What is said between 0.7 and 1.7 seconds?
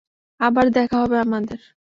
দেখা হবে আমাদের?